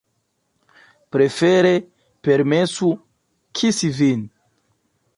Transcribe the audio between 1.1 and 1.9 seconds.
Prefere